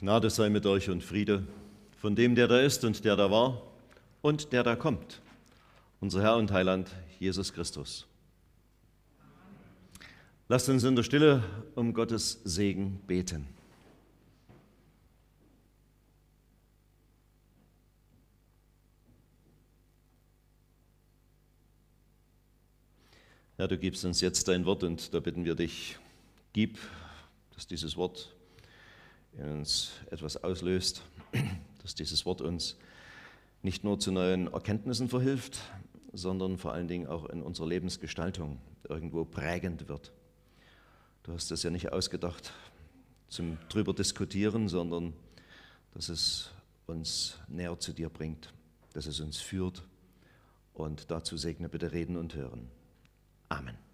Gnade 0.00 0.30
sei 0.30 0.48
mit 0.48 0.64
euch 0.64 0.90
und 0.90 1.02
Friede 1.02 1.44
von 1.96 2.14
dem, 2.14 2.36
der 2.36 2.46
da 2.46 2.60
ist 2.60 2.84
und 2.84 3.04
der 3.04 3.16
da 3.16 3.32
war 3.32 3.60
und 4.22 4.52
der 4.52 4.62
da 4.62 4.76
kommt, 4.76 5.20
unser 5.98 6.22
Herr 6.22 6.36
und 6.36 6.52
Heiland 6.52 6.88
Jesus 7.18 7.52
Christus. 7.52 8.06
Lasst 10.46 10.68
uns 10.68 10.84
in 10.84 10.94
der 10.94 11.02
Stille 11.02 11.42
um 11.74 11.92
Gottes 11.94 12.40
Segen 12.44 13.00
beten. 13.08 13.48
Herr, 23.56 23.66
du 23.66 23.76
gibst 23.76 24.04
uns 24.04 24.20
jetzt 24.20 24.46
dein 24.46 24.64
Wort 24.64 24.84
und 24.84 25.12
da 25.12 25.18
bitten 25.18 25.44
wir 25.44 25.56
dich, 25.56 25.98
gib, 26.52 26.78
dass 27.56 27.66
dieses 27.66 27.96
Wort 27.96 28.32
in 29.36 29.58
uns 29.58 29.92
etwas 30.10 30.42
auslöst, 30.42 31.02
dass 31.82 31.94
dieses 31.94 32.26
Wort 32.26 32.40
uns 32.40 32.76
nicht 33.62 33.84
nur 33.84 33.98
zu 33.98 34.12
neuen 34.12 34.52
Erkenntnissen 34.52 35.08
verhilft, 35.08 35.60
sondern 36.12 36.58
vor 36.58 36.72
allen 36.72 36.88
Dingen 36.88 37.06
auch 37.06 37.26
in 37.26 37.42
unserer 37.42 37.66
Lebensgestaltung 37.66 38.58
irgendwo 38.88 39.24
prägend 39.24 39.88
wird. 39.88 40.12
Du 41.22 41.32
hast 41.32 41.50
es 41.50 41.62
ja 41.62 41.70
nicht 41.70 41.92
ausgedacht 41.92 42.52
zum 43.28 43.58
drüber 43.68 43.92
diskutieren, 43.92 44.68
sondern 44.68 45.12
dass 45.92 46.08
es 46.08 46.50
uns 46.86 47.38
näher 47.48 47.78
zu 47.78 47.92
dir 47.92 48.08
bringt, 48.08 48.52
dass 48.94 49.06
es 49.06 49.20
uns 49.20 49.38
führt. 49.38 49.82
Und 50.72 51.10
dazu 51.10 51.36
segne 51.36 51.68
bitte 51.68 51.92
Reden 51.92 52.16
und 52.16 52.34
Hören. 52.34 52.70
Amen. 53.48 53.87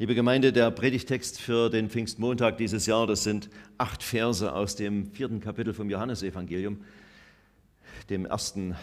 Liebe 0.00 0.14
Gemeinde, 0.14 0.52
der 0.52 0.70
Predigtext 0.70 1.40
für 1.40 1.70
den 1.70 1.90
Pfingstmontag 1.90 2.56
dieses 2.56 2.86
Jahr, 2.86 3.08
das 3.08 3.24
sind 3.24 3.50
acht 3.78 4.04
Verse 4.04 4.52
aus 4.52 4.76
dem 4.76 5.10
vierten 5.10 5.40
Kapitel 5.40 5.74
vom 5.74 5.90
Johannesevangelium. 5.90 6.84
Dem 8.08 8.24
ersten 8.24 8.76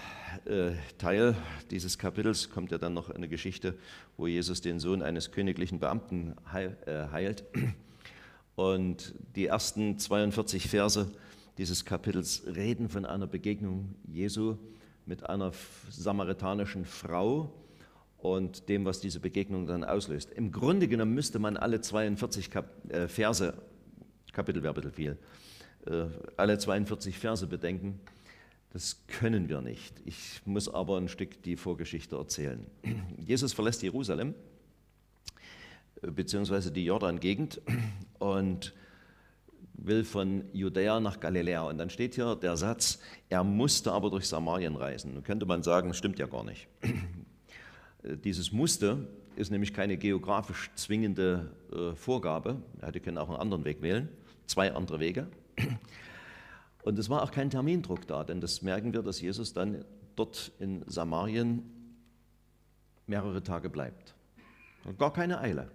äh, 0.44 0.72
Teil 0.97 1.38
dieses 1.72 1.97
Kapitels 1.97 2.49
kommt 2.49 2.72
ja 2.72 2.77
dann 2.77 2.94
noch 2.94 3.09
eine 3.11 3.30
Geschichte, 3.30 3.75
wo 4.17 4.27
Jesus 4.27 4.59
den 4.59 4.81
Sohn 4.81 5.02
eines 5.02 5.31
königlichen 5.31 5.80
Beamten 5.80 6.35
heil, 6.52 6.75
äh, 6.85 7.09
heilt. 7.13 7.45
Und 8.57 9.16
die 9.38 9.45
ersten 9.45 9.97
42 9.97 10.67
Verse 10.67 11.09
dieses 11.57 11.85
Kapitels 11.85 12.44
reden 12.45 12.89
von 12.89 13.05
einer 13.05 13.25
Begegnung 13.25 13.95
Jesu 14.05 14.57
mit 15.05 15.29
einer 15.29 15.53
samaritanischen 15.89 16.83
Frau, 16.83 17.53
und 18.33 18.69
dem, 18.69 18.85
was 18.85 18.99
diese 18.99 19.19
Begegnung 19.19 19.67
dann 19.67 19.83
auslöst. 19.83 20.31
Im 20.31 20.51
Grunde 20.51 20.87
genommen 20.87 21.13
müsste 21.13 21.39
man 21.39 21.57
alle 21.57 21.81
42 21.81 22.49
Kap 22.49 22.69
äh, 22.91 23.07
Verse, 23.07 23.53
Kapitel 24.33 24.63
wäre 24.63 24.73
ein 24.73 24.75
bisschen 24.75 24.91
viel, 24.91 25.17
äh, 25.85 26.05
alle 26.35 26.57
42 26.57 27.17
Verse 27.17 27.45
bedenken. 27.45 27.99
Das 28.73 29.05
können 29.07 29.47
wir 29.47 29.61
nicht. 29.61 30.01
Ich 30.05 30.41
muss 30.45 30.67
aber 30.67 30.97
ein 30.97 31.07
Stück 31.07 31.41
die 31.43 31.55
Vorgeschichte 31.55 32.15
erzählen. 32.15 32.65
Jesus 33.25 33.53
verlässt 33.53 33.83
Jerusalem, 33.83 34.33
äh, 36.01 36.11
beziehungsweise 36.11 36.71
die 36.71 36.85
Jordan-Gegend 36.85 37.61
und 38.19 38.73
will 39.77 40.03
von 40.03 40.45
Judäa 40.53 40.99
nach 40.99 41.19
Galiläa. 41.19 41.63
Und 41.63 41.77
dann 41.77 41.89
steht 41.89 42.15
hier 42.15 42.35
der 42.35 42.57
Satz, 42.57 42.99
er 43.29 43.43
musste 43.43 43.91
aber 43.91 44.09
durch 44.09 44.27
Samarien 44.27 44.75
reisen. 44.75 45.13
Nun 45.13 45.23
könnte 45.23 45.45
man 45.45 45.63
sagen, 45.63 45.93
stimmt 45.93 46.17
ja 46.17 46.27
gar 46.27 46.43
nicht. 46.43 46.67
Dieses 48.23 48.51
Muster 48.51 48.99
ist 49.35 49.49
nämlich 49.49 49.73
keine 49.73 49.97
geografisch 49.97 50.69
zwingende 50.75 51.51
äh, 51.71 51.95
Vorgabe. 51.95 52.61
Er 52.79 52.89
hätte 52.89 52.99
können 52.99 53.17
auch 53.17 53.29
einen 53.29 53.39
anderen 53.39 53.65
Weg 53.65 53.81
wählen, 53.81 54.09
zwei 54.45 54.71
andere 54.73 54.99
Wege. 54.99 55.27
Und 56.83 56.99
es 56.99 57.09
war 57.09 57.23
auch 57.23 57.31
kein 57.31 57.49
Termindruck 57.49 58.05
da, 58.05 58.23
denn 58.23 58.41
das 58.41 58.61
merken 58.61 58.94
wir, 58.94 59.01
dass 59.01 59.19
Jesus 59.21 59.53
dann 59.53 59.83
dort 60.15 60.51
in 60.59 60.83
Samarien 60.85 61.63
mehrere 63.07 63.41
Tage 63.41 63.71
bleibt. 63.71 64.13
Gar 64.99 65.11
keine 65.11 65.39
Eile. 65.39 65.71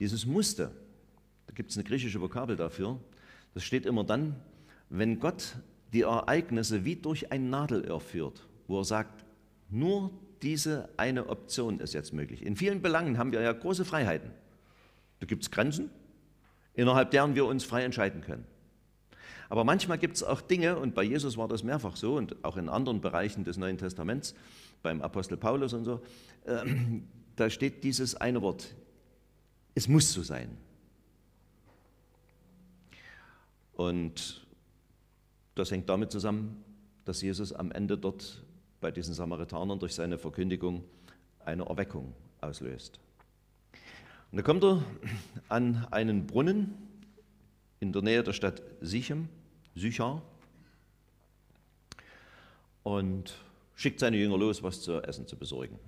Dieses 0.00 0.26
Muster, 0.26 0.72
da 1.46 1.54
gibt 1.54 1.70
es 1.70 1.76
eine 1.76 1.84
griechische 1.84 2.20
Vokabel 2.20 2.56
dafür, 2.56 2.98
das 3.54 3.62
steht 3.62 3.86
immer 3.86 4.02
dann, 4.02 4.34
wenn 4.88 5.20
Gott 5.20 5.56
die 5.92 6.02
Ereignisse 6.02 6.84
wie 6.84 6.96
durch 6.96 7.30
ein 7.30 7.48
Nadelöhr 7.48 8.00
führt, 8.00 8.44
wo 8.66 8.80
er 8.80 8.84
sagt, 8.84 9.24
nur 9.70 10.10
diese 10.42 10.88
eine 10.96 11.28
Option 11.28 11.80
ist 11.80 11.94
jetzt 11.94 12.12
möglich. 12.12 12.44
In 12.44 12.56
vielen 12.56 12.82
Belangen 12.82 13.18
haben 13.18 13.32
wir 13.32 13.40
ja 13.40 13.52
große 13.52 13.84
Freiheiten. 13.84 14.30
Da 15.20 15.26
gibt 15.26 15.42
es 15.44 15.50
Grenzen, 15.50 15.90
innerhalb 16.74 17.10
deren 17.12 17.34
wir 17.34 17.46
uns 17.46 17.64
frei 17.64 17.84
entscheiden 17.84 18.22
können. 18.22 18.44
Aber 19.48 19.64
manchmal 19.64 19.98
gibt 19.98 20.16
es 20.16 20.22
auch 20.22 20.40
Dinge, 20.40 20.78
und 20.78 20.94
bei 20.94 21.02
Jesus 21.02 21.36
war 21.36 21.46
das 21.46 21.62
mehrfach 21.62 21.96
so 21.96 22.16
und 22.16 22.42
auch 22.44 22.56
in 22.56 22.68
anderen 22.68 23.00
Bereichen 23.00 23.44
des 23.44 23.56
Neuen 23.56 23.78
Testaments, 23.78 24.34
beim 24.82 25.02
Apostel 25.02 25.36
Paulus 25.36 25.74
und 25.74 25.84
so, 25.84 26.02
äh, 26.44 26.64
da 27.36 27.50
steht 27.50 27.84
dieses 27.84 28.14
eine 28.14 28.42
Wort, 28.42 28.74
es 29.74 29.88
muss 29.88 30.12
so 30.12 30.22
sein. 30.22 30.56
Und 33.74 34.46
das 35.54 35.70
hängt 35.70 35.88
damit 35.88 36.10
zusammen, 36.10 36.64
dass 37.04 37.20
Jesus 37.20 37.52
am 37.52 37.72
Ende 37.72 37.98
dort 37.98 38.42
bei 38.82 38.90
diesen 38.90 39.14
Samaritanern 39.14 39.78
durch 39.78 39.94
seine 39.94 40.18
Verkündigung 40.18 40.84
eine 41.44 41.64
Erweckung 41.64 42.12
auslöst. 42.42 43.00
Und 44.30 44.36
da 44.36 44.42
kommt 44.42 44.62
er 44.64 44.82
an 45.48 45.86
einen 45.90 46.26
Brunnen 46.26 46.74
in 47.80 47.92
der 47.92 48.02
Nähe 48.02 48.22
der 48.22 48.32
Stadt 48.32 48.62
Sichem, 48.80 49.28
Sychar, 49.74 50.20
und 52.82 53.34
schickt 53.76 54.00
seine 54.00 54.16
Jünger 54.16 54.36
los, 54.36 54.62
was 54.62 54.82
zu 54.82 55.00
essen 55.02 55.26
zu 55.26 55.36
besorgen. 55.36 55.78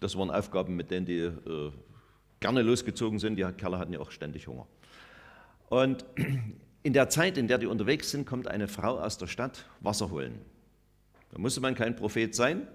Das 0.00 0.16
waren 0.16 0.30
Aufgaben, 0.30 0.76
mit 0.76 0.90
denen 0.90 1.06
die 1.06 1.18
äh, 1.18 1.72
gerne 2.40 2.62
losgezogen 2.62 3.18
sind. 3.18 3.36
Die 3.36 3.42
Kerle 3.56 3.78
hatten 3.78 3.92
ja 3.92 4.00
auch 4.00 4.10
ständig 4.10 4.46
Hunger. 4.46 4.66
Und 5.68 6.04
in 6.82 6.92
der 6.92 7.08
Zeit, 7.08 7.36
in 7.36 7.48
der 7.48 7.58
die 7.58 7.66
unterwegs 7.66 8.10
sind, 8.10 8.26
kommt 8.26 8.48
eine 8.48 8.68
Frau 8.68 8.98
aus 8.98 9.18
der 9.18 9.26
Stadt 9.26 9.64
Wasser 9.80 10.10
holen. 10.10 10.40
Da 11.30 11.38
musste 11.38 11.60
man 11.60 11.74
kein 11.74 11.96
Prophet 11.96 12.34
sein. 12.34 12.66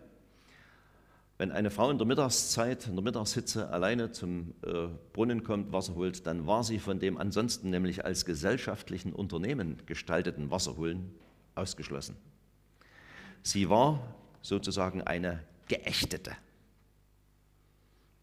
Wenn 1.38 1.52
eine 1.52 1.72
Frau 1.72 1.90
in 1.90 1.98
der 1.98 2.06
Mittagszeit, 2.06 2.88
in 2.88 2.96
der 2.96 3.04
Mittagshitze 3.04 3.70
alleine 3.70 4.12
zum 4.12 4.54
äh, 4.62 4.88
Brunnen 5.14 5.44
kommt, 5.44 5.72
Wasser 5.72 5.96
holt, 5.96 6.28
dann 6.28 6.46
war 6.46 6.64
sie 6.64 6.80
von 6.80 7.00
dem 7.00 7.18
ansonsten 7.18 7.72
nämlich 7.72 8.06
als 8.06 8.24
gesellschaftlichen 8.26 9.14
Unternehmen 9.14 9.82
gestalteten 9.86 10.52
Wasserholen 10.52 11.12
ausgeschlossen. 11.56 12.16
Sie 13.42 13.70
war 13.70 14.16
sozusagen 14.42 15.02
eine 15.02 15.44
Geächtete. 15.68 16.32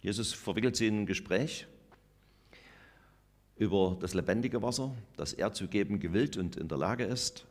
Jesus 0.03 0.33
verwickelt 0.33 0.77
sie 0.77 0.87
in 0.87 1.03
ein 1.03 1.07
Gespräch 1.07 1.67
über 3.57 3.99
das 4.01 4.15
lebendige 4.15 4.63
Wasser, 4.63 4.95
das 5.17 5.35
er 5.35 5.53
zu 5.53 5.69
geben 5.69 6.01
gewillt 6.01 6.37
und 6.37 6.57
in 6.57 6.69
der 6.69 6.79
Lage 6.79 7.05
ist. 7.05 7.45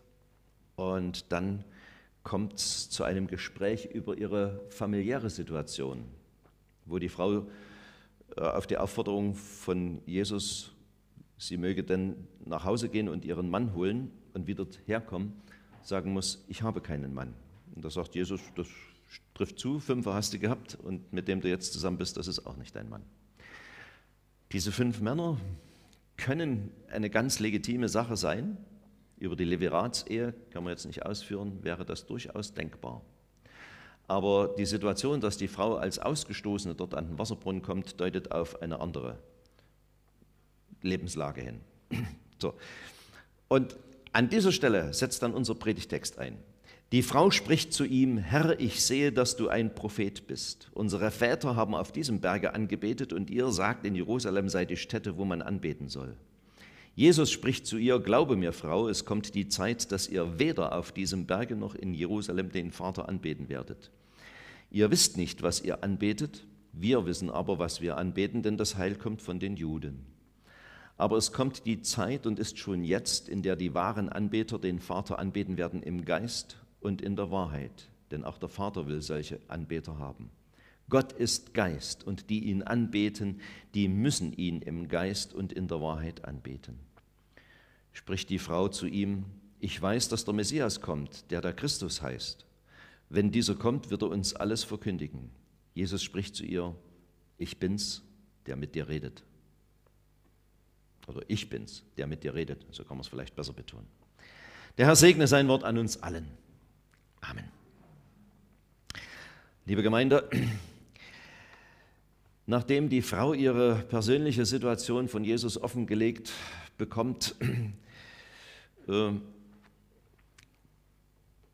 Und 0.75 1.31
dann 1.31 1.63
kommt 2.23 2.55
es 2.55 2.89
zu 2.89 3.03
einem 3.03 3.27
Gespräch 3.27 3.85
über 3.85 4.17
ihre 4.17 4.61
familiäre 4.69 5.29
Situation, 5.29 6.03
wo 6.85 6.99
die 6.99 7.09
Frau 7.09 7.47
äh, 8.35 8.41
auf 8.41 8.67
die 8.67 8.77
Aufforderung 8.77 9.35
von 9.35 10.01
Jesus, 10.05 10.71
sie 11.37 11.57
möge 11.57 11.83
denn 11.83 12.27
nach 12.45 12.65
Hause 12.65 12.89
gehen 12.89 13.09
und 13.09 13.25
ihren 13.25 13.49
Mann 13.49 13.73
holen 13.73 14.11
und 14.33 14.47
wieder 14.47 14.65
herkommen, 14.85 15.33
sagen 15.81 16.13
muss, 16.13 16.43
ich 16.47 16.61
habe 16.61 16.81
keinen 16.81 17.13
Mann. 17.13 17.33
Und 17.75 17.85
da 17.85 17.89
sagt 17.89 18.15
Jesus, 18.15 18.41
das 18.55 18.67
trifft 19.33 19.59
zu, 19.59 19.79
fünf 19.79 20.05
hast 20.05 20.33
du 20.33 20.39
gehabt 20.39 20.77
und 20.83 21.11
mit 21.13 21.27
dem 21.27 21.41
du 21.41 21.49
jetzt 21.49 21.73
zusammen 21.73 21.97
bist, 21.97 22.17
das 22.17 22.27
ist 22.27 22.45
auch 22.45 22.57
nicht 22.57 22.75
dein 22.75 22.89
Mann. 22.89 23.01
Diese 24.51 24.71
fünf 24.71 24.99
Männer 24.99 25.37
können 26.17 26.71
eine 26.91 27.09
ganz 27.09 27.39
legitime 27.39 27.87
Sache 27.87 28.17
sein, 28.17 28.57
über 29.19 29.35
die 29.35 29.43
Leviratsehe 29.43 30.33
kann 30.51 30.63
man 30.63 30.71
jetzt 30.71 30.85
nicht 30.85 31.05
ausführen, 31.05 31.59
wäre 31.63 31.85
das 31.85 32.05
durchaus 32.05 32.53
denkbar. 32.53 33.01
Aber 34.07 34.55
die 34.57 34.65
Situation, 34.65 35.21
dass 35.21 35.37
die 35.37 35.47
Frau 35.47 35.75
als 35.75 35.99
Ausgestoßene 35.99 36.73
dort 36.73 36.95
an 36.95 37.09
den 37.09 37.19
Wasserbrunnen 37.19 37.61
kommt, 37.61 37.99
deutet 37.99 38.31
auf 38.31 38.61
eine 38.61 38.79
andere 38.79 39.19
Lebenslage 40.81 41.41
hin. 41.41 41.61
So. 42.41 42.53
Und 43.49 43.75
an 44.13 44.29
dieser 44.29 44.53
Stelle 44.53 44.93
setzt 44.93 45.21
dann 45.23 45.33
unser 45.33 45.53
Predigtext 45.53 46.19
ein. 46.19 46.37
Die 46.93 47.03
Frau 47.03 47.31
spricht 47.31 47.73
zu 47.73 47.83
ihm, 47.83 48.17
Herr, 48.17 48.59
ich 48.61 48.83
sehe, 48.83 49.11
dass 49.11 49.35
du 49.35 49.49
ein 49.49 49.75
Prophet 49.75 50.25
bist. 50.25 50.71
Unsere 50.73 51.11
Väter 51.11 51.57
haben 51.57 51.75
auf 51.75 51.91
diesem 51.91 52.21
Berge 52.21 52.53
angebetet 52.55 53.11
und 53.11 53.29
ihr 53.29 53.51
sagt, 53.51 53.85
in 53.85 53.93
Jerusalem 53.93 54.47
sei 54.47 54.63
die 54.63 54.77
Stätte, 54.77 55.17
wo 55.17 55.25
man 55.25 55.41
anbeten 55.41 55.89
soll. 55.89 56.15
Jesus 56.99 57.31
spricht 57.31 57.65
zu 57.65 57.77
ihr, 57.77 57.97
glaube 57.97 58.35
mir, 58.35 58.51
Frau, 58.51 58.89
es 58.89 59.05
kommt 59.05 59.33
die 59.33 59.47
Zeit, 59.47 59.93
dass 59.93 60.09
ihr 60.09 60.37
weder 60.37 60.77
auf 60.77 60.91
diesem 60.91 61.27
Berge 61.27 61.55
noch 61.55 61.73
in 61.73 61.93
Jerusalem 61.93 62.51
den 62.51 62.73
Vater 62.73 63.07
anbeten 63.07 63.47
werdet. 63.47 63.89
Ihr 64.69 64.91
wisst 64.91 65.15
nicht, 65.15 65.41
was 65.41 65.61
ihr 65.61 65.81
anbetet, 65.81 66.45
wir 66.73 67.05
wissen 67.05 67.29
aber, 67.29 67.57
was 67.57 67.79
wir 67.79 67.97
anbeten, 67.97 68.43
denn 68.43 68.57
das 68.57 68.75
Heil 68.75 68.95
kommt 68.95 69.21
von 69.21 69.39
den 69.39 69.55
Juden. 69.55 70.07
Aber 70.97 71.15
es 71.15 71.31
kommt 71.31 71.65
die 71.65 71.81
Zeit 71.81 72.27
und 72.27 72.37
ist 72.37 72.59
schon 72.59 72.83
jetzt, 72.83 73.29
in 73.29 73.43
der 73.43 73.55
die 73.55 73.73
wahren 73.73 74.09
Anbeter 74.09 74.59
den 74.59 74.79
Vater 74.79 75.19
anbeten 75.19 75.55
werden 75.55 75.81
im 75.81 76.03
Geist 76.03 76.57
und 76.81 77.01
in 77.01 77.15
der 77.15 77.31
Wahrheit. 77.31 77.87
Denn 78.11 78.25
auch 78.25 78.37
der 78.37 78.49
Vater 78.49 78.87
will 78.87 79.01
solche 79.01 79.39
Anbeter 79.47 79.99
haben. 79.99 80.31
Gott 80.89 81.13
ist 81.13 81.53
Geist 81.53 82.05
und 82.05 82.29
die 82.29 82.45
ihn 82.45 82.63
anbeten, 82.63 83.39
die 83.73 83.87
müssen 83.87 84.33
ihn 84.33 84.61
im 84.61 84.89
Geist 84.89 85.33
und 85.33 85.53
in 85.53 85.69
der 85.69 85.79
Wahrheit 85.79 86.25
anbeten. 86.25 86.88
Spricht 87.93 88.29
die 88.29 88.39
Frau 88.39 88.67
zu 88.67 88.87
ihm, 88.87 89.25
ich 89.59 89.81
weiß, 89.81 90.09
dass 90.09 90.25
der 90.25 90.33
Messias 90.33 90.81
kommt, 90.81 91.29
der 91.31 91.41
der 91.41 91.53
Christus 91.53 92.01
heißt. 92.01 92.45
Wenn 93.09 93.31
dieser 93.31 93.55
kommt, 93.55 93.89
wird 93.89 94.03
er 94.03 94.09
uns 94.09 94.35
alles 94.35 94.63
verkündigen. 94.63 95.31
Jesus 95.73 96.03
spricht 96.03 96.35
zu 96.35 96.45
ihr, 96.45 96.75
ich 97.37 97.57
bin's, 97.57 98.03
der 98.45 98.55
mit 98.55 98.75
dir 98.75 98.87
redet. 98.87 99.23
Oder 101.07 101.21
ich 101.27 101.49
bin's, 101.49 101.83
der 101.97 102.07
mit 102.07 102.23
dir 102.23 102.35
redet. 102.35 102.65
So 102.71 102.83
kann 102.83 102.97
man 102.97 103.01
es 103.01 103.07
vielleicht 103.07 103.35
besser 103.35 103.53
betonen. 103.53 103.87
Der 104.77 104.85
Herr 104.85 104.95
segne 104.95 105.27
sein 105.27 105.47
Wort 105.47 105.63
an 105.63 105.77
uns 105.77 106.01
allen. 106.01 106.27
Amen. 107.21 107.45
Liebe 109.65 109.83
Gemeinde, 109.83 110.29
nachdem 112.45 112.89
die 112.89 113.01
Frau 113.01 113.33
ihre 113.33 113.75
persönliche 113.89 114.45
Situation 114.45 115.07
von 115.07 115.23
Jesus 115.23 115.61
offengelegt 115.61 116.31
bekommt, 116.79 117.35
äh, 118.87 119.11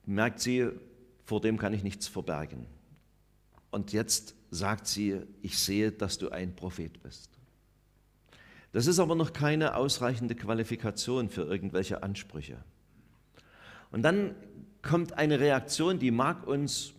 merkt 0.05 0.39
sie, 0.39 0.69
vor 1.25 1.41
dem 1.41 1.57
kann 1.57 1.73
ich 1.73 1.83
nichts 1.83 2.07
verbergen. 2.07 2.65
Und 3.71 3.91
jetzt 3.91 4.35
sagt 4.51 4.87
sie, 4.87 5.21
ich 5.41 5.57
sehe, 5.57 5.91
dass 5.91 6.17
du 6.17 6.29
ein 6.29 6.55
Prophet 6.55 7.03
bist. 7.03 7.29
Das 8.71 8.87
ist 8.87 8.99
aber 8.99 9.15
noch 9.15 9.33
keine 9.33 9.75
ausreichende 9.75 10.35
Qualifikation 10.35 11.29
für 11.29 11.41
irgendwelche 11.43 12.03
Ansprüche. 12.03 12.57
Und 13.91 14.03
dann 14.03 14.35
kommt 14.81 15.13
eine 15.13 15.39
Reaktion, 15.39 15.99
die 15.99 16.11
mag 16.11 16.47
uns 16.47 16.93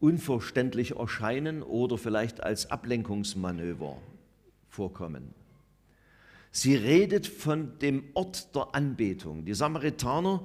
unverständlich 0.00 0.96
erscheinen 0.96 1.62
oder 1.62 1.98
vielleicht 1.98 2.42
als 2.42 2.70
Ablenkungsmanöver 2.70 3.98
vorkommen. 4.68 5.34
Sie 6.52 6.74
redet 6.74 7.28
von 7.28 7.78
dem 7.78 8.04
Ort 8.14 8.54
der 8.56 8.74
Anbetung. 8.74 9.44
Die 9.44 9.54
Samaritaner, 9.54 10.42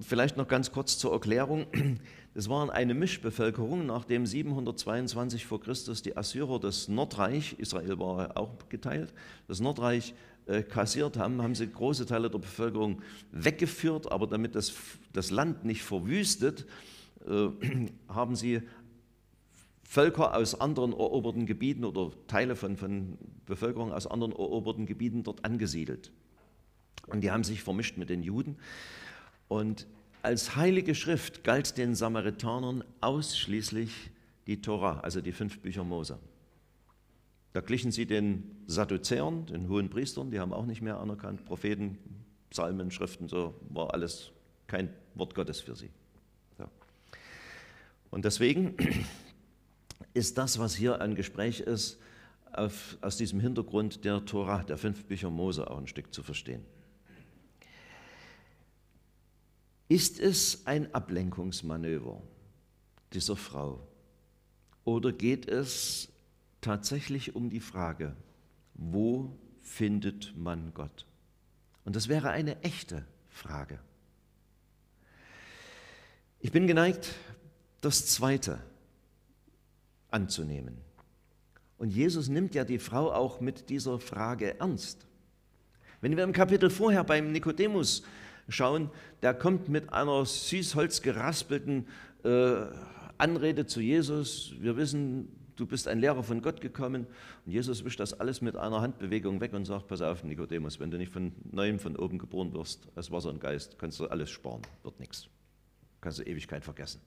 vielleicht 0.00 0.36
noch 0.36 0.48
ganz 0.48 0.72
kurz 0.72 0.98
zur 0.98 1.12
Erklärung, 1.12 1.66
das 2.34 2.48
waren 2.48 2.70
eine 2.70 2.94
Mischbevölkerung, 2.94 3.86
nachdem 3.86 4.26
722 4.26 5.46
vor 5.46 5.60
Christus 5.60 6.02
die 6.02 6.16
Assyrer 6.16 6.58
das 6.58 6.88
Nordreich, 6.88 7.54
Israel 7.58 8.00
war 8.00 8.36
auch 8.36 8.50
geteilt, 8.68 9.14
das 9.46 9.60
Nordreich 9.60 10.12
äh, 10.46 10.64
kassiert 10.64 11.16
haben, 11.16 11.40
haben 11.40 11.54
sie 11.54 11.70
große 11.70 12.04
Teile 12.04 12.28
der 12.28 12.40
Bevölkerung 12.40 13.00
weggeführt, 13.30 14.10
aber 14.10 14.26
damit 14.26 14.56
das, 14.56 14.72
das 15.12 15.30
Land 15.30 15.64
nicht 15.64 15.82
verwüstet, 15.82 16.66
äh, 17.28 17.48
haben 18.08 18.34
sie 18.34 18.62
Völker 19.92 20.34
aus 20.34 20.58
anderen 20.58 20.92
eroberten 20.92 21.44
Gebieten 21.44 21.84
oder 21.84 22.12
Teile 22.26 22.56
von, 22.56 22.78
von 22.78 23.18
Bevölkerung 23.44 23.92
aus 23.92 24.06
anderen 24.06 24.32
eroberten 24.32 24.86
Gebieten 24.86 25.22
dort 25.22 25.44
angesiedelt. 25.44 26.10
Und 27.08 27.20
die 27.20 27.30
haben 27.30 27.44
sich 27.44 27.62
vermischt 27.62 27.98
mit 27.98 28.08
den 28.08 28.22
Juden. 28.22 28.56
Und 29.48 29.86
als 30.22 30.56
heilige 30.56 30.94
Schrift 30.94 31.44
galt 31.44 31.76
den 31.76 31.94
Samaritanern 31.94 32.84
ausschließlich 33.02 33.92
die 34.46 34.62
Tora, 34.62 35.00
also 35.00 35.20
die 35.20 35.32
fünf 35.32 35.60
Bücher 35.60 35.84
Mose. 35.84 36.18
Da 37.52 37.60
glichen 37.60 37.92
sie 37.92 38.06
den 38.06 38.62
Sadduzäern, 38.66 39.44
den 39.44 39.68
hohen 39.68 39.90
Priestern, 39.90 40.30
die 40.30 40.40
haben 40.40 40.54
auch 40.54 40.64
nicht 40.64 40.80
mehr 40.80 41.00
anerkannt, 41.00 41.44
Propheten, 41.44 41.98
Psalmen, 42.48 42.90
Schriften, 42.92 43.28
so 43.28 43.52
war 43.68 43.92
alles 43.92 44.32
kein 44.68 44.88
Wort 45.16 45.34
Gottes 45.34 45.60
für 45.60 45.76
sie. 45.76 45.90
So. 46.56 46.64
Und 48.10 48.24
deswegen 48.24 48.74
ist 50.14 50.38
das, 50.38 50.58
was 50.58 50.74
hier 50.74 51.00
ein 51.00 51.14
Gespräch 51.14 51.60
ist, 51.60 51.98
auf, 52.52 52.98
aus 53.00 53.16
diesem 53.16 53.40
Hintergrund 53.40 54.04
der 54.04 54.24
Tora, 54.24 54.62
der 54.62 54.76
fünf 54.76 55.04
Bücher 55.04 55.30
Mose, 55.30 55.70
auch 55.70 55.78
ein 55.78 55.86
Stück 55.86 56.12
zu 56.12 56.22
verstehen. 56.22 56.64
Ist 59.88 60.20
es 60.20 60.66
ein 60.66 60.94
Ablenkungsmanöver 60.94 62.22
dieser 63.12 63.36
Frau 63.36 63.86
oder 64.84 65.12
geht 65.12 65.48
es 65.48 66.08
tatsächlich 66.60 67.34
um 67.34 67.50
die 67.50 67.60
Frage, 67.60 68.16
wo 68.74 69.36
findet 69.60 70.34
man 70.36 70.72
Gott? 70.72 71.06
Und 71.84 71.96
das 71.96 72.08
wäre 72.08 72.30
eine 72.30 72.62
echte 72.62 73.04
Frage. 73.28 73.78
Ich 76.40 76.52
bin 76.52 76.66
geneigt, 76.66 77.14
das 77.80 78.06
Zweite 78.06 78.62
anzunehmen. 80.12 80.78
Und 81.78 81.90
Jesus 81.90 82.28
nimmt 82.28 82.54
ja 82.54 82.64
die 82.64 82.78
Frau 82.78 83.12
auch 83.12 83.40
mit 83.40 83.68
dieser 83.68 83.98
Frage 83.98 84.60
ernst. 84.60 85.06
Wenn 86.00 86.16
wir 86.16 86.24
im 86.24 86.32
Kapitel 86.32 86.70
vorher 86.70 87.04
beim 87.04 87.32
Nikodemus 87.32 88.02
schauen, 88.48 88.90
der 89.22 89.34
kommt 89.34 89.68
mit 89.68 89.92
einer 89.92 90.24
süßholz 90.24 91.02
geraspelten 91.02 91.86
äh, 92.24 92.66
Anrede 93.18 93.66
zu 93.66 93.80
Jesus. 93.80 94.54
Wir 94.58 94.76
wissen, 94.76 95.28
du 95.56 95.66
bist 95.66 95.88
ein 95.88 96.00
Lehrer 96.00 96.22
von 96.22 96.42
Gott 96.42 96.60
gekommen. 96.60 97.06
Und 97.46 97.52
Jesus 97.52 97.84
wischt 97.84 98.00
das 98.00 98.14
alles 98.14 98.40
mit 98.40 98.56
einer 98.56 98.80
Handbewegung 98.80 99.40
weg 99.40 99.52
und 99.52 99.64
sagt, 99.64 99.86
pass 99.86 100.02
auf, 100.02 100.24
Nikodemus, 100.24 100.80
wenn 100.80 100.90
du 100.90 100.98
nicht 100.98 101.12
von 101.12 101.32
neuem 101.50 101.78
von 101.78 101.96
oben 101.96 102.18
geboren 102.18 102.52
wirst, 102.52 102.88
als 102.94 103.10
Wasser 103.10 103.30
und 103.30 103.40
Geist, 103.40 103.78
kannst 103.78 104.00
du 104.00 104.06
alles 104.06 104.30
sparen, 104.30 104.62
wird 104.82 104.98
nichts. 105.00 105.28
Kannst 106.00 106.18
du 106.18 106.22
Ewigkeit 106.24 106.64
vergessen. 106.64 107.00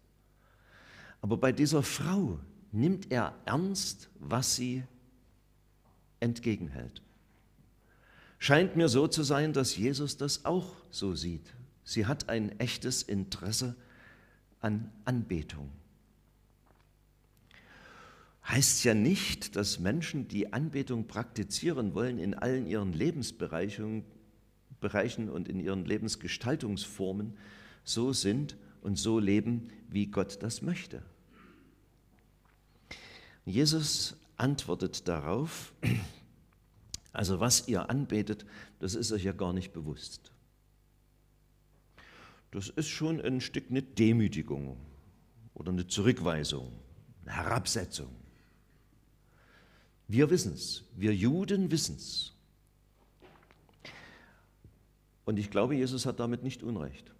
Aber 1.21 1.37
bei 1.37 1.51
dieser 1.51 1.83
Frau 1.83 2.39
nimmt 2.75 3.11
er 3.11 3.33
ernst, 3.45 4.09
was 4.19 4.55
sie 4.55 4.83
entgegenhält. 6.19 7.01
Scheint 8.37 8.75
mir 8.75 8.89
so 8.89 9.07
zu 9.07 9.23
sein, 9.23 9.53
dass 9.53 9.75
Jesus 9.75 10.17
das 10.17 10.45
auch 10.45 10.75
so 10.91 11.15
sieht. 11.15 11.53
Sie 11.83 12.05
hat 12.05 12.29
ein 12.29 12.59
echtes 12.59 13.01
Interesse 13.03 13.75
an 14.59 14.91
Anbetung. 15.05 15.71
Heißt 18.47 18.83
ja 18.83 18.93
nicht, 18.93 19.55
dass 19.55 19.79
Menschen, 19.79 20.27
die 20.27 20.53
Anbetung 20.53 21.07
praktizieren 21.07 21.95
wollen, 21.95 22.19
in 22.19 22.35
allen 22.35 22.67
ihren 22.67 22.93
Lebensbereichen 22.93 24.03
Bereichen 24.79 25.29
und 25.29 25.47
in 25.47 25.59
ihren 25.59 25.85
Lebensgestaltungsformen 25.85 27.33
so 27.83 28.13
sind 28.13 28.55
und 28.81 28.99
so 28.99 29.17
leben, 29.19 29.69
wie 29.89 30.07
Gott 30.07 30.43
das 30.43 30.61
möchte. 30.61 31.01
Jesus 33.45 34.15
antwortet 34.37 35.07
darauf, 35.07 35.73
also 37.13 37.39
was 37.39 37.67
ihr 37.67 37.89
anbetet, 37.89 38.45
das 38.79 38.95
ist 38.95 39.11
euch 39.11 39.23
ja 39.23 39.31
gar 39.31 39.53
nicht 39.53 39.71
bewusst. 39.71 40.31
Das 42.51 42.69
ist 42.69 42.87
schon 42.87 43.21
ein 43.21 43.41
Stück 43.41 43.69
eine 43.69 43.81
Demütigung 43.81 44.77
oder 45.53 45.71
eine 45.71 45.87
Zurückweisung, 45.87 46.71
eine 47.23 47.35
Herabsetzung. 47.35 48.09
Wir 50.07 50.29
wissen 50.29 50.53
es, 50.53 50.83
wir 50.95 51.13
Juden 51.15 51.71
wissen 51.71 51.95
es. 51.95 52.33
Und 55.25 55.37
ich 55.37 55.49
glaube, 55.49 55.75
Jesus 55.75 56.05
hat 56.05 56.19
damit 56.19 56.43
nicht 56.43 56.63
Unrecht. 56.63 57.11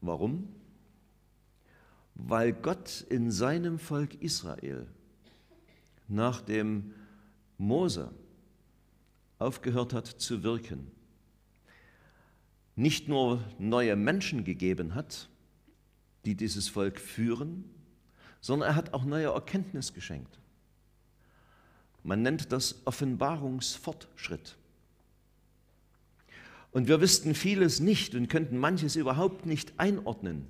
Warum? 0.00 0.48
Weil 2.14 2.52
Gott 2.52 3.04
in 3.08 3.30
seinem 3.30 3.78
Volk 3.78 4.20
Israel 4.22 4.86
nachdem 6.12 6.92
Mose 7.58 8.12
aufgehört 9.38 9.92
hat 9.92 10.06
zu 10.06 10.42
wirken, 10.42 10.90
nicht 12.76 13.08
nur 13.08 13.42
neue 13.58 13.96
Menschen 13.96 14.44
gegeben 14.44 14.94
hat, 14.94 15.28
die 16.24 16.34
dieses 16.34 16.68
Volk 16.68 17.00
führen, 17.00 17.64
sondern 18.40 18.70
er 18.70 18.76
hat 18.76 18.94
auch 18.94 19.04
neue 19.04 19.28
Erkenntnis 19.28 19.92
geschenkt. 19.92 20.38
Man 22.02 22.22
nennt 22.22 22.50
das 22.52 22.86
Offenbarungsfortschritt. 22.86 24.56
Und 26.72 26.88
wir 26.88 27.00
wüssten 27.00 27.34
vieles 27.34 27.80
nicht 27.80 28.14
und 28.14 28.28
könnten 28.28 28.56
manches 28.58 28.96
überhaupt 28.96 29.46
nicht 29.46 29.74
einordnen, 29.78 30.46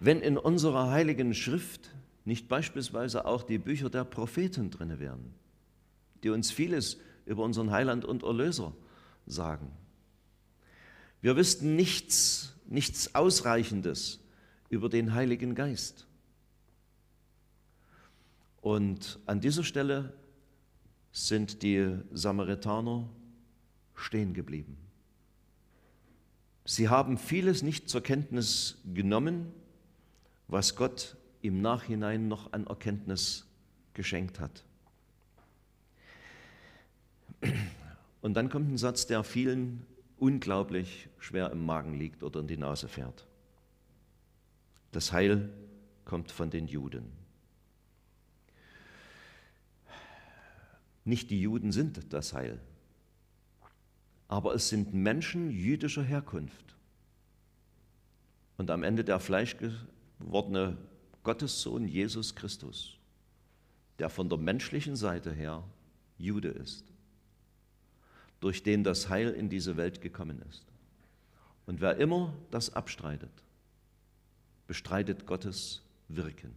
wenn 0.00 0.20
in 0.20 0.36
unserer 0.36 0.90
heiligen 0.90 1.34
Schrift 1.34 1.94
nicht 2.24 2.48
beispielsweise 2.48 3.26
auch 3.26 3.42
die 3.42 3.58
Bücher 3.58 3.90
der 3.90 4.04
Propheten 4.04 4.70
drin 4.70 4.98
wären, 4.98 5.34
die 6.22 6.30
uns 6.30 6.50
vieles 6.50 6.98
über 7.26 7.42
unseren 7.42 7.70
Heiland 7.70 8.04
und 8.04 8.22
Erlöser 8.22 8.72
sagen. 9.26 9.70
Wir 11.20 11.36
wüssten 11.36 11.76
nichts, 11.76 12.54
nichts 12.66 13.14
Ausreichendes 13.14 14.20
über 14.68 14.88
den 14.88 15.14
Heiligen 15.14 15.54
Geist. 15.54 16.06
Und 18.60 19.18
an 19.26 19.40
dieser 19.40 19.64
Stelle 19.64 20.14
sind 21.12 21.62
die 21.62 21.96
Samaritaner 22.12 23.08
stehen 23.94 24.34
geblieben. 24.34 24.76
Sie 26.64 26.88
haben 26.88 27.18
vieles 27.18 27.62
nicht 27.62 27.88
zur 27.88 28.02
Kenntnis 28.02 28.80
genommen, 28.92 29.52
was 30.48 30.76
Gott 30.76 31.16
im 31.42 31.60
Nachhinein 31.60 32.28
noch 32.28 32.52
an 32.52 32.66
Erkenntnis 32.66 33.46
geschenkt 33.92 34.40
hat. 34.40 34.64
Und 38.22 38.34
dann 38.34 38.48
kommt 38.48 38.70
ein 38.70 38.78
Satz, 38.78 39.06
der 39.06 39.22
vielen 39.22 39.84
unglaublich 40.18 41.08
schwer 41.18 41.50
im 41.50 41.64
Magen 41.64 41.98
liegt 41.98 42.22
oder 42.22 42.40
in 42.40 42.46
die 42.46 42.56
Nase 42.56 42.88
fährt. 42.88 43.26
Das 44.92 45.12
Heil 45.12 45.50
kommt 46.04 46.30
von 46.30 46.50
den 46.50 46.66
Juden. 46.66 47.12
Nicht 51.04 51.30
die 51.30 51.40
Juden 51.40 51.72
sind 51.72 52.12
das 52.14 52.32
Heil, 52.32 52.60
aber 54.28 54.54
es 54.54 54.70
sind 54.70 54.94
Menschen 54.94 55.50
jüdischer 55.50 56.02
Herkunft. 56.02 56.76
Und 58.56 58.70
am 58.70 58.82
Ende 58.82 59.04
der 59.04 59.20
fleischgewordene 60.18 60.76
Gottessohn 61.22 61.88
Jesus 61.88 62.34
Christus, 62.34 62.98
der 63.98 64.10
von 64.10 64.28
der 64.28 64.38
menschlichen 64.38 64.96
Seite 64.96 65.32
her 65.32 65.64
Jude 66.18 66.48
ist, 66.48 66.84
durch 68.40 68.62
den 68.62 68.84
das 68.84 69.08
Heil 69.08 69.30
in 69.30 69.48
diese 69.48 69.76
Welt 69.76 70.00
gekommen 70.00 70.42
ist. 70.50 70.66
Und 71.66 71.80
wer 71.80 71.96
immer 71.96 72.34
das 72.50 72.74
abstreitet, 72.74 73.32
bestreitet 74.66 75.26
Gottes 75.26 75.82
Wirken. 76.08 76.54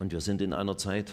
Und 0.00 0.12
wir 0.12 0.20
sind 0.20 0.42
in 0.42 0.52
einer 0.52 0.76
Zeit, 0.76 1.12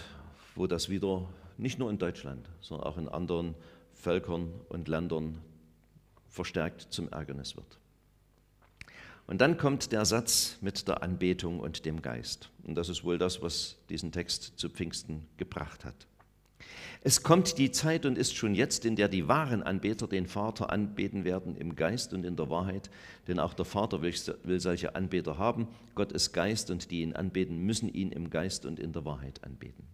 wo 0.56 0.68
das 0.68 0.90
wieder 0.90 1.28
nicht 1.58 1.80
nur 1.80 1.90
in 1.90 1.98
Deutschland, 1.98 2.50
sondern 2.62 2.88
auch 2.88 2.98
in 2.98 3.08
anderen 3.08 3.56
Völkern 3.94 4.52
und 4.70 4.88
Ländern 4.88 5.42
verstärkt 6.28 6.82
zum 6.82 7.10
Ärgernis 7.10 7.56
wird. 7.56 7.80
Und 9.28 9.42
dann 9.42 9.58
kommt 9.58 9.92
der 9.92 10.06
Satz 10.06 10.58
mit 10.62 10.88
der 10.88 11.02
Anbetung 11.02 11.60
und 11.60 11.86
dem 11.86 12.02
Geist. 12.02 12.50
Und 12.64 12.76
das 12.76 12.90
ist 12.90 13.04
wohl 13.04 13.18
das, 13.18 13.42
was 13.42 13.78
diesen 13.90 14.12
Text 14.12 14.54
zu 14.58 14.70
Pfingsten 14.70 15.26
gebracht 15.38 15.84
hat. 15.84 16.08
Es 17.02 17.22
kommt 17.22 17.60
die 17.60 17.72
Zeit 17.72 18.08
und 18.08 18.18
ist 18.18 18.36
schon 18.36 18.56
jetzt, 18.56 18.84
in 18.84 18.96
der 18.96 19.08
die 19.08 19.28
wahren 19.28 19.62
Anbeter 19.62 20.08
den 20.08 20.26
Vater 20.26 20.72
anbeten 20.72 21.24
werden 21.24 21.56
im 21.56 21.76
Geist 21.76 22.14
und 22.14 22.26
in 22.26 22.36
der 22.36 22.50
Wahrheit, 22.50 22.90
denn 23.28 23.38
auch 23.40 23.54
der 23.54 23.66
Vater 23.66 24.02
will 24.02 24.60
solche 24.60 24.96
Anbeter 24.96 25.38
haben. 25.38 25.68
Gott 25.94 26.12
ist 26.12 26.34
Geist 26.34 26.72
und 26.72 26.90
die 26.90 27.02
ihn 27.02 27.14
anbeten, 27.14 27.60
müssen 27.60 27.90
ihn 27.90 28.12
im 28.12 28.32
Geist 28.32 28.66
und 28.66 28.80
in 28.80 28.92
der 28.92 29.06
Wahrheit 29.06 29.44
anbeten. 29.44 29.86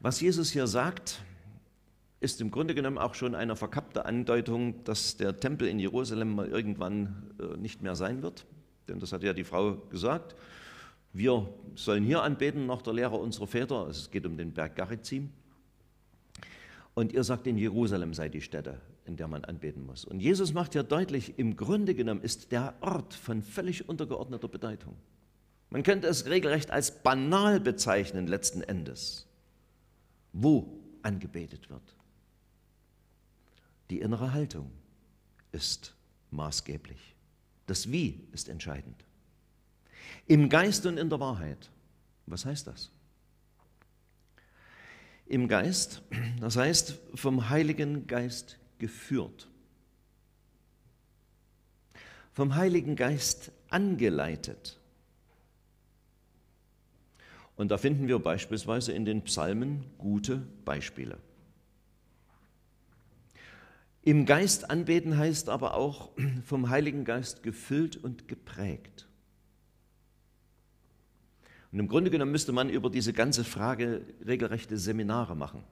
Was 0.00 0.20
Jesus 0.22 0.50
hier 0.50 0.66
sagt, 0.66 1.20
ist 2.24 2.40
im 2.40 2.50
Grunde 2.50 2.74
genommen 2.74 2.96
auch 2.96 3.14
schon 3.14 3.34
eine 3.34 3.54
verkappte 3.54 4.06
Andeutung, 4.06 4.82
dass 4.84 5.18
der 5.18 5.38
Tempel 5.38 5.68
in 5.68 5.78
Jerusalem 5.78 6.34
mal 6.34 6.48
irgendwann 6.48 7.30
äh, 7.38 7.58
nicht 7.58 7.82
mehr 7.82 7.94
sein 7.94 8.22
wird. 8.22 8.46
Denn 8.88 8.98
das 8.98 9.12
hat 9.12 9.22
ja 9.22 9.34
die 9.34 9.44
Frau 9.44 9.76
gesagt. 9.90 10.34
Wir 11.12 11.46
sollen 11.74 12.02
hier 12.02 12.22
anbeten 12.22 12.66
nach 12.66 12.80
der 12.80 12.94
Lehre 12.94 13.16
unserer 13.16 13.46
Väter. 13.46 13.86
Es 13.88 14.10
geht 14.10 14.24
um 14.24 14.38
den 14.38 14.52
Berg 14.52 14.74
Garizim. 14.74 15.30
Und 16.94 17.12
ihr 17.12 17.24
sagt, 17.24 17.46
in 17.46 17.58
Jerusalem 17.58 18.14
sei 18.14 18.30
die 18.30 18.40
Stätte, 18.40 18.80
in 19.04 19.16
der 19.16 19.28
man 19.28 19.44
anbeten 19.44 19.84
muss. 19.84 20.06
Und 20.06 20.20
Jesus 20.20 20.54
macht 20.54 20.74
ja 20.74 20.82
deutlich, 20.82 21.38
im 21.38 21.56
Grunde 21.56 21.94
genommen 21.94 22.22
ist 22.22 22.52
der 22.52 22.74
Ort 22.80 23.12
von 23.12 23.42
völlig 23.42 23.86
untergeordneter 23.86 24.48
Bedeutung. 24.48 24.96
Man 25.68 25.82
könnte 25.82 26.06
es 26.06 26.24
regelrecht 26.26 26.70
als 26.70 27.02
banal 27.02 27.60
bezeichnen 27.60 28.26
letzten 28.26 28.62
Endes, 28.62 29.26
wo 30.32 30.80
angebetet 31.02 31.68
wird. 31.68 31.96
Die 33.94 34.00
innere 34.00 34.32
Haltung 34.32 34.72
ist 35.52 35.94
maßgeblich. 36.32 37.14
Das 37.68 37.92
Wie 37.92 38.26
ist 38.32 38.48
entscheidend. 38.48 39.04
Im 40.26 40.48
Geist 40.48 40.84
und 40.86 40.98
in 40.98 41.08
der 41.08 41.20
Wahrheit. 41.20 41.70
Was 42.26 42.44
heißt 42.44 42.66
das? 42.66 42.90
Im 45.26 45.46
Geist, 45.46 46.02
das 46.40 46.56
heißt 46.56 46.98
vom 47.14 47.50
Heiligen 47.50 48.08
Geist 48.08 48.58
geführt, 48.78 49.46
vom 52.32 52.56
Heiligen 52.56 52.96
Geist 52.96 53.52
angeleitet. 53.68 54.76
Und 57.54 57.68
da 57.68 57.78
finden 57.78 58.08
wir 58.08 58.18
beispielsweise 58.18 58.90
in 58.90 59.04
den 59.04 59.22
Psalmen 59.22 59.84
gute 59.98 60.38
Beispiele. 60.64 61.20
Im 64.06 64.26
Geist 64.26 64.68
anbeten 64.68 65.16
heißt 65.16 65.48
aber 65.48 65.74
auch 65.74 66.10
vom 66.44 66.68
Heiligen 66.68 67.04
Geist 67.04 67.42
gefüllt 67.42 67.96
und 67.96 68.28
geprägt. 68.28 69.08
Und 71.72 71.80
im 71.80 71.88
Grunde 71.88 72.10
genommen 72.10 72.30
müsste 72.30 72.52
man 72.52 72.68
über 72.68 72.90
diese 72.90 73.14
ganze 73.14 73.44
Frage 73.44 74.02
regelrechte 74.24 74.76
Seminare 74.76 75.34
machen. 75.34 75.64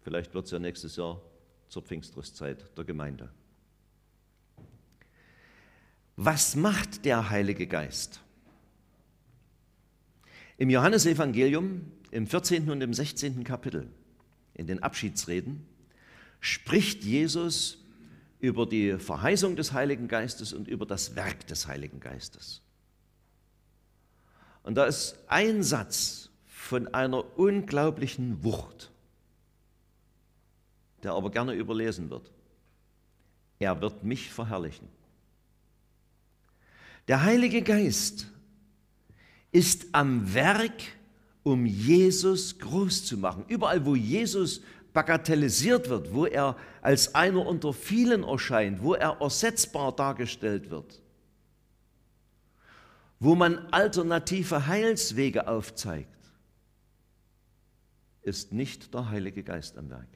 Vielleicht 0.00 0.34
wird 0.34 0.46
es 0.46 0.50
ja 0.50 0.58
nächstes 0.58 0.96
Jahr 0.96 1.20
zur 1.68 1.82
Pfingstrüstzeit 1.82 2.76
der 2.76 2.84
Gemeinde. 2.84 3.30
Was 6.16 6.56
macht 6.56 7.04
der 7.04 7.28
Heilige 7.28 7.66
Geist? 7.66 8.20
Im 10.56 10.70
Johannesevangelium 10.70 11.82
im 12.10 12.26
14. 12.26 12.70
und 12.70 12.80
im 12.80 12.94
16. 12.94 13.44
Kapitel, 13.44 13.90
in 14.54 14.66
den 14.66 14.82
Abschiedsreden, 14.82 15.66
spricht 16.44 17.04
Jesus 17.04 17.78
über 18.38 18.66
die 18.66 18.98
Verheißung 18.98 19.56
des 19.56 19.72
Heiligen 19.72 20.08
Geistes 20.08 20.52
und 20.52 20.68
über 20.68 20.84
das 20.84 21.16
Werk 21.16 21.46
des 21.46 21.66
Heiligen 21.66 22.00
Geistes. 22.00 22.60
Und 24.62 24.74
da 24.74 24.84
ist 24.84 25.16
ein 25.26 25.62
Satz 25.62 26.28
von 26.44 26.92
einer 26.92 27.38
unglaublichen 27.38 28.44
Wucht, 28.44 28.90
der 31.02 31.12
aber 31.12 31.30
gerne 31.30 31.54
überlesen 31.54 32.10
wird. 32.10 32.30
Er 33.58 33.80
wird 33.80 34.04
mich 34.04 34.30
verherrlichen. 34.30 34.88
Der 37.08 37.22
Heilige 37.22 37.62
Geist 37.62 38.30
ist 39.50 39.86
am 39.92 40.34
Werk, 40.34 40.82
um 41.42 41.64
Jesus 41.64 42.58
groß 42.58 43.06
zu 43.06 43.16
machen. 43.16 43.46
Überall, 43.48 43.86
wo 43.86 43.94
Jesus 43.94 44.60
bagatellisiert 44.94 45.90
wird, 45.90 46.14
wo 46.14 46.24
er 46.24 46.56
als 46.80 47.14
einer 47.14 47.44
unter 47.44 47.74
vielen 47.74 48.22
erscheint, 48.22 48.80
wo 48.80 48.94
er 48.94 49.20
ersetzbar 49.20 49.92
dargestellt 49.92 50.70
wird, 50.70 51.02
wo 53.18 53.34
man 53.34 53.58
alternative 53.72 54.66
Heilswege 54.66 55.48
aufzeigt, 55.48 56.08
ist 58.22 58.52
nicht 58.52 58.94
der 58.94 59.10
Heilige 59.10 59.42
Geist 59.42 59.76
am 59.76 59.90
Werk. 59.90 60.08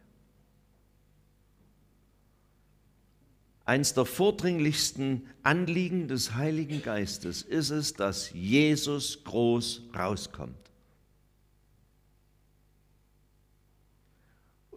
Eins 3.65 3.93
der 3.93 4.07
vordringlichsten 4.07 5.29
Anliegen 5.43 6.09
des 6.09 6.35
Heiligen 6.35 6.83
Geistes 6.83 7.43
ist 7.43 7.69
es, 7.69 7.93
dass 7.93 8.33
Jesus 8.33 9.25
groß 9.25 9.83
rauskommt. 9.95 10.68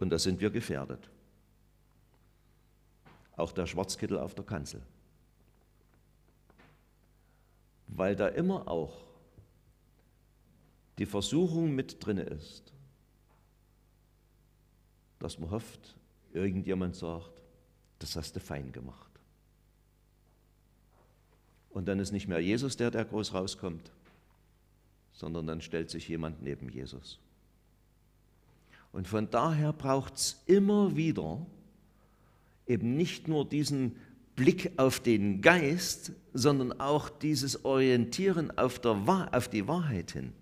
Und 0.02 0.10
da 0.10 0.18
sind 0.18 0.40
wir 0.40 0.50
gefährdet. 0.50 1.08
Auch 3.36 3.52
der 3.52 3.66
Schwarzkittel 3.66 4.18
auf 4.18 4.34
der 4.34 4.44
Kanzel 4.44 4.82
weil 7.96 8.16
da 8.16 8.28
immer 8.28 8.68
auch 8.68 9.04
die 10.98 11.06
Versuchung 11.06 11.74
mit 11.74 12.04
drin 12.04 12.18
ist, 12.18 12.72
dass 15.18 15.38
man 15.38 15.50
hofft, 15.50 15.94
irgendjemand 16.32 16.96
sagt, 16.96 17.42
das 17.98 18.16
hast 18.16 18.34
du 18.34 18.40
fein 18.40 18.72
gemacht. 18.72 19.10
Und 21.70 21.86
dann 21.86 22.00
ist 22.00 22.12
nicht 22.12 22.28
mehr 22.28 22.40
Jesus 22.40 22.76
der, 22.76 22.90
der 22.90 23.04
groß 23.04 23.32
rauskommt, 23.34 23.92
sondern 25.12 25.46
dann 25.46 25.60
stellt 25.60 25.90
sich 25.90 26.08
jemand 26.08 26.42
neben 26.42 26.68
Jesus. 26.68 27.18
Und 28.92 29.08
von 29.08 29.30
daher 29.30 29.72
braucht 29.72 30.16
es 30.16 30.42
immer 30.46 30.96
wieder 30.96 31.44
eben 32.66 32.96
nicht 32.96 33.26
nur 33.26 33.48
diesen 33.48 33.96
Blick 34.36 34.72
auf 34.76 35.00
den 35.00 35.40
Geist, 35.42 36.12
sondern 36.32 36.80
auch 36.80 37.08
dieses 37.08 37.64
Orientieren 37.64 38.56
auf, 38.56 38.78
der, 38.78 39.28
auf 39.32 39.48
die 39.48 39.66
Wahrheit 39.66 40.12
hin. 40.12 40.32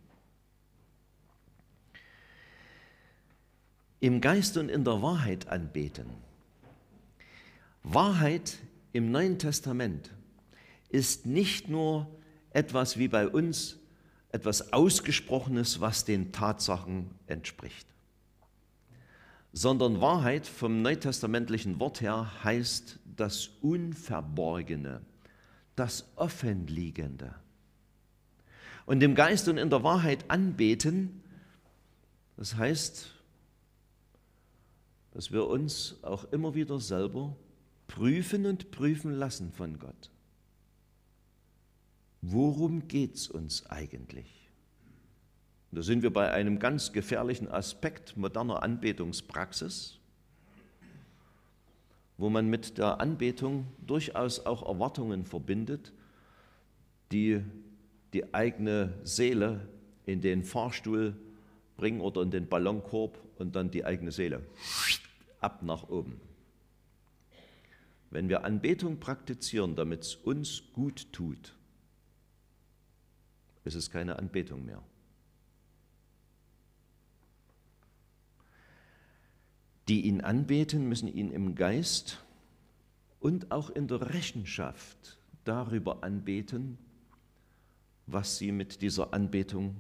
Im 4.01 4.21
Geist 4.21 4.57
und 4.57 4.69
in 4.69 4.85
der 4.85 5.03
Wahrheit 5.03 5.49
anbeten. 5.49 6.07
Wahrheit 7.83 8.59
im 8.93 9.11
Neuen 9.11 9.39
Testament 9.39 10.11
ist 10.89 11.27
nicht 11.27 11.69
nur 11.69 12.09
etwas 12.51 12.99
wie 12.99 13.09
bei 13.09 13.29
uns 13.29 13.79
etwas 14.33 14.73
Ausgesprochenes, 14.73 15.81
was 15.81 16.05
den 16.05 16.33
Tatsachen 16.33 17.11
entspricht. 17.27 17.87
Sondern 19.53 20.01
Wahrheit 20.01 20.47
vom 20.47 20.83
neutestamentlichen 20.83 21.81
Wort 21.81 22.01
her 22.01 22.31
heißt 22.45 23.01
das 23.17 23.49
Unverborgene, 23.61 25.03
das 25.77 26.07
Offenliegende. 26.17 27.35
Und 28.87 29.03
im 29.03 29.15
Geist 29.15 29.49
und 29.49 29.59
in 29.59 29.71
der 29.71 29.83
Wahrheit 29.83 30.25
anbeten, 30.29 31.23
das 32.37 32.57
heißt, 32.57 33.13
dass 35.13 35.33
wir 35.33 35.47
uns 35.47 35.97
auch 36.03 36.25
immer 36.33 36.55
wieder 36.55 36.81
selber 36.81 37.37
prüfen 37.89 38.47
und 38.47 38.71
prüfen 38.71 39.13
lassen 39.13 39.53
von 39.53 39.79
Gott. 39.79 40.11
Worum 42.23 42.87
geht 42.87 43.17
es 43.17 43.29
uns 43.29 43.67
eigentlich? 43.67 44.40
Und 45.71 45.79
da 45.79 45.83
sind 45.83 46.03
wir 46.03 46.13
bei 46.13 46.33
einem 46.33 46.59
ganz 46.59 46.93
gefährlichen 46.93 47.49
Aspekt 47.49 48.17
moderner 48.17 48.63
Anbetungspraxis, 48.63 49.99
wo 52.19 52.29
man 52.29 52.49
mit 52.49 52.77
der 52.77 53.01
Anbetung 53.01 53.67
durchaus 53.87 54.45
auch 54.47 54.67
Erwartungen 54.67 55.25
verbindet, 55.25 55.93
die 57.13 57.43
die 58.13 58.35
eigene 58.35 58.99
Seele 59.05 59.69
in 60.07 60.21
den 60.21 60.43
Fahrstuhl 60.43 61.17
bringen 61.77 62.01
oder 62.01 62.23
in 62.23 62.33
den 62.33 62.49
Ballonkorb 62.49 63.19
und 63.39 63.55
dann 63.55 63.71
die 63.71 63.85
eigene 63.85 64.11
Seele 64.11 64.43
ab 65.41 65.63
nach 65.63 65.89
oben. 65.89 66.21
Wenn 68.11 68.29
wir 68.29 68.45
Anbetung 68.45 68.99
praktizieren, 68.99 69.77
damit 69.77 70.03
es 70.03 70.15
uns 70.17 70.65
gut 70.73 71.13
tut, 71.13 71.55
ist 73.65 73.77
es 73.77 73.89
keine 73.89 74.19
Anbetung 74.19 74.67
mehr. 74.67 74.83
Die 79.91 80.03
ihn 80.03 80.21
anbeten, 80.21 80.89
müssen 80.89 81.09
ihn 81.09 81.33
im 81.33 81.57
Geist 81.57 82.23
und 83.19 83.51
auch 83.51 83.71
in 83.71 83.89
der 83.89 84.15
Rechenschaft 84.15 85.19
darüber 85.43 86.05
anbeten, 86.05 86.79
was 88.07 88.39
sie 88.39 88.53
mit 88.53 88.83
dieser 88.83 89.13
Anbetung 89.13 89.75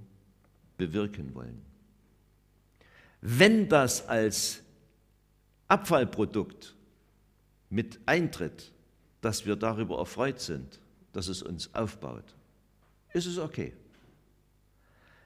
bewirken 0.76 1.32
wollen. 1.36 1.62
Wenn 3.20 3.68
das 3.68 4.08
als 4.08 4.64
Abfallprodukt 5.68 6.74
mit 7.68 8.00
eintritt, 8.04 8.72
dass 9.20 9.46
wir 9.46 9.54
darüber 9.54 9.98
erfreut 10.00 10.40
sind, 10.40 10.80
dass 11.12 11.28
es 11.28 11.40
uns 11.40 11.72
aufbaut, 11.72 12.34
ist 13.12 13.26
es 13.26 13.38
okay. 13.38 13.74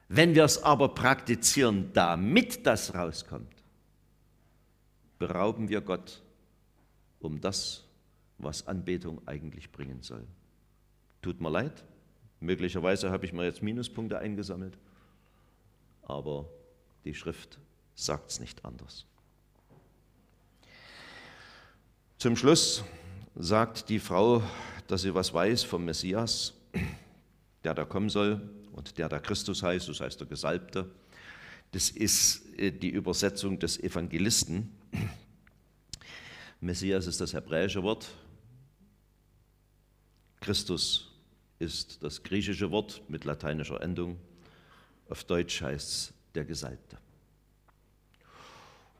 Wenn 0.09 0.35
wir 0.35 0.43
es 0.43 0.61
aber 0.61 0.89
praktizieren, 0.89 1.89
damit 1.93 2.67
das 2.67 2.93
rauskommt, 2.93 3.54
berauben 5.19 5.69
wir 5.69 5.81
Gott 5.81 6.21
um 7.19 7.41
das, 7.41 7.83
was 8.37 8.67
Anbetung 8.67 9.21
eigentlich 9.27 9.71
bringen 9.71 10.01
soll. 10.01 10.25
Tut 11.21 11.41
mir 11.41 11.49
leid, 11.49 11.83
möglicherweise 12.39 13.11
habe 13.11 13.25
ich 13.25 13.33
mir 13.33 13.45
jetzt 13.45 13.63
Minuspunkte 13.63 14.19
eingesammelt, 14.19 14.77
aber 16.03 16.49
die 17.03 17.13
Schrift 17.13 17.59
sagt 17.95 18.31
es 18.31 18.39
nicht 18.39 18.63
anders. 18.65 19.05
Zum 22.17 22.35
Schluss 22.35 22.83
sagt 23.35 23.89
die 23.89 23.99
Frau, 23.99 24.41
dass 24.87 25.01
sie 25.01 25.13
was 25.13 25.33
weiß 25.33 25.63
vom 25.63 25.85
Messias, 25.85 26.53
der 27.63 27.73
da 27.73 27.85
kommen 27.85 28.09
soll 28.09 28.41
und 28.73 28.97
der 28.97 29.09
da 29.09 29.19
Christus 29.19 29.63
heißt, 29.63 29.89
das 29.89 29.99
heißt 29.99 30.19
der 30.19 30.27
Gesalbte. 30.27 30.89
Das 31.75 31.89
ist 31.89 32.57
äh, 32.57 32.71
die 32.71 32.87
Übersetzung 32.87 33.59
des 33.59 33.77
Evangelisten. 33.77 34.71
Messias 36.61 37.05
ist 37.05 37.19
das 37.19 37.33
hebräische 37.33 37.83
Wort. 37.83 38.07
Christus 40.39 41.11
ist 41.59 42.01
das 42.01 42.23
griechische 42.23 42.71
Wort 42.71 43.01
mit 43.09 43.25
lateinischer 43.25 43.81
Endung. 43.81 44.17
Auf 45.09 45.25
Deutsch 45.25 45.61
heißt 45.61 45.89
es 45.89 46.13
der 46.33 46.45
Gesalbte. 46.45 46.97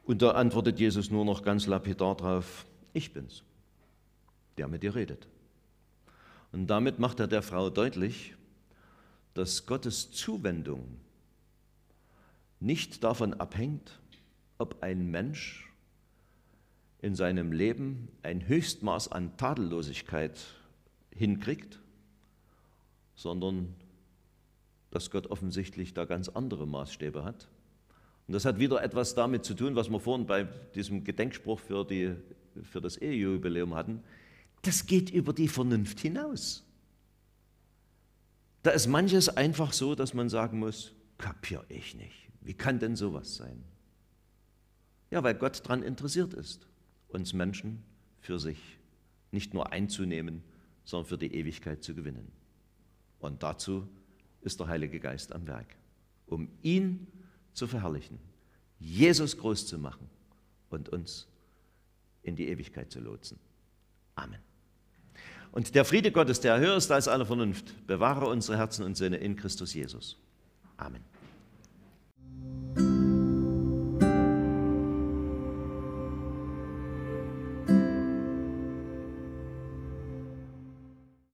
Und 0.03 0.21
da 0.21 0.31
antwortet 0.31 0.77
Jesus 0.77 1.09
nur 1.09 1.23
noch 1.23 1.43
ganz 1.43 1.67
lapidar 1.67 2.17
drauf, 2.17 2.65
ich 2.91 3.13
bin's, 3.13 3.43
der 4.57 4.67
mit 4.67 4.83
dir 4.83 4.95
redet. 4.95 5.29
Und 6.51 6.67
damit 6.67 6.99
macht 6.99 7.21
er 7.21 7.27
der 7.27 7.41
Frau 7.41 7.69
deutlich, 7.69 8.35
dass 9.33 9.65
Gottes 9.65 10.11
Zuwendung 10.11 11.04
nicht 12.59 13.03
davon 13.03 13.33
abhängt, 13.33 13.99
ob 14.57 14.81
ein 14.81 15.09
Mensch 15.11 15.71
in 17.01 17.15
seinem 17.15 17.51
Leben 17.51 18.07
ein 18.23 18.47
Höchstmaß 18.47 19.11
an 19.11 19.37
Tadellosigkeit 19.37 20.39
hinkriegt, 21.11 21.79
sondern 23.15 23.75
dass 24.91 25.11
Gott 25.11 25.27
offensichtlich 25.27 25.93
da 25.93 26.05
ganz 26.05 26.29
andere 26.29 26.65
Maßstäbe 26.65 27.23
hat 27.23 27.49
und 28.27 28.33
das 28.33 28.45
hat 28.45 28.59
wieder 28.59 28.81
etwas 28.81 29.13
damit 29.13 29.45
zu 29.45 29.53
tun, 29.53 29.75
was 29.75 29.89
wir 29.89 29.99
vorhin 29.99 30.25
bei 30.25 30.43
diesem 30.73 31.03
Gedenkspruch 31.03 31.59
für, 31.59 31.85
die, 31.85 32.15
für 32.63 32.81
das 32.81 32.97
Ehejubiläum 32.97 33.75
hatten. 33.75 34.03
Das 34.63 34.87
geht 34.87 35.11
über 35.11 35.31
die 35.31 35.47
Vernunft 35.47 35.99
hinaus. 35.99 36.63
Da 38.63 38.71
ist 38.71 38.87
manches 38.87 39.29
einfach 39.29 39.73
so, 39.73 39.93
dass 39.93 40.15
man 40.15 40.27
sagen 40.27 40.57
muss, 40.57 40.93
kapiere 41.19 41.65
ich 41.69 41.95
nicht. 41.95 42.24
Wie 42.45 42.53
kann 42.53 42.79
denn 42.79 42.95
sowas 42.95 43.35
sein? 43.35 43.63
Ja, 45.09 45.23
weil 45.23 45.33
Gott 45.33 45.65
daran 45.65 45.81
interessiert 45.81 46.33
ist, 46.33 46.67
uns 47.07 47.33
Menschen 47.33 47.83
für 48.19 48.39
sich 48.39 48.59
nicht 49.31 49.53
nur 49.53 49.71
einzunehmen, 49.71 50.43
sondern 50.83 51.09
für 51.09 51.17
die 51.17 51.33
Ewigkeit 51.33 51.83
zu 51.83 51.95
gewinnen. 51.95 52.31
Und 53.19 53.41
dazu 53.41 53.87
ist 54.41 54.59
der 54.59 54.67
Heilige 54.67 54.99
Geist 54.99 55.33
am 55.33 55.47
Werk, 55.47 55.75
um 56.27 56.49
ihn 56.61 57.07
zu 57.53 57.65
verherrlichen, 57.65 58.19
Jesus 58.79 59.37
groß 59.37 59.65
zu 59.65 59.79
machen 59.79 60.07
und 60.69 60.89
uns 60.89 61.27
in 62.21 62.35
die 62.35 62.47
Ewigkeit 62.47 62.91
zu 62.91 62.99
lotsen. 62.99 63.39
Amen. 64.13 64.39
Und 65.51 65.73
der 65.73 65.85
Friede 65.85 66.11
Gottes, 66.11 66.41
der 66.41 66.59
höher 66.59 66.75
ist 66.75 66.91
als 66.91 67.07
alle 67.07 67.25
Vernunft, 67.25 67.87
bewahre 67.87 68.27
unsere 68.27 68.57
Herzen 68.57 68.83
und 68.83 68.97
Sinne 68.97 69.17
in 69.17 69.35
Christus 69.35 69.73
Jesus. 69.73 70.17
Amen. 70.77 71.01